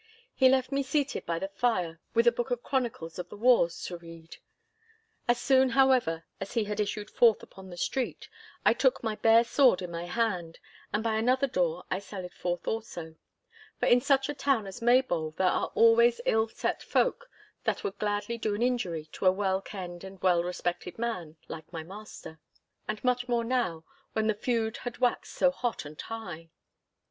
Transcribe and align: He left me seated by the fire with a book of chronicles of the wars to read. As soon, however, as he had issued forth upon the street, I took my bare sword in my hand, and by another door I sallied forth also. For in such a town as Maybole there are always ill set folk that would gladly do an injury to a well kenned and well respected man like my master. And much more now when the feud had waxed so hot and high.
He 0.33 0.49
left 0.49 0.71
me 0.71 0.81
seated 0.81 1.27
by 1.27 1.37
the 1.37 1.47
fire 1.47 1.99
with 2.15 2.25
a 2.25 2.31
book 2.31 2.49
of 2.49 2.63
chronicles 2.63 3.19
of 3.19 3.29
the 3.29 3.37
wars 3.37 3.83
to 3.83 3.97
read. 3.97 4.37
As 5.27 5.39
soon, 5.39 5.69
however, 5.77 6.23
as 6.39 6.53
he 6.55 6.63
had 6.63 6.79
issued 6.79 7.11
forth 7.11 7.43
upon 7.43 7.69
the 7.69 7.77
street, 7.77 8.27
I 8.65 8.73
took 8.73 9.03
my 9.03 9.13
bare 9.13 9.43
sword 9.43 9.79
in 9.79 9.91
my 9.91 10.05
hand, 10.05 10.57
and 10.91 11.03
by 11.03 11.17
another 11.17 11.45
door 11.45 11.83
I 11.91 11.99
sallied 11.99 12.33
forth 12.33 12.67
also. 12.67 13.13
For 13.79 13.85
in 13.85 14.01
such 14.01 14.27
a 14.27 14.33
town 14.33 14.65
as 14.65 14.81
Maybole 14.81 15.35
there 15.37 15.45
are 15.49 15.71
always 15.75 16.19
ill 16.25 16.47
set 16.47 16.81
folk 16.81 17.29
that 17.65 17.83
would 17.83 17.99
gladly 17.99 18.39
do 18.39 18.55
an 18.55 18.63
injury 18.63 19.05
to 19.11 19.27
a 19.27 19.31
well 19.31 19.61
kenned 19.61 20.03
and 20.03 20.19
well 20.23 20.43
respected 20.43 20.97
man 20.97 21.35
like 21.47 21.71
my 21.71 21.83
master. 21.83 22.39
And 22.87 23.03
much 23.03 23.27
more 23.27 23.43
now 23.43 23.85
when 24.13 24.25
the 24.25 24.33
feud 24.33 24.77
had 24.77 24.97
waxed 24.97 25.35
so 25.35 25.51
hot 25.51 25.85
and 25.85 26.01
high. 26.01 26.49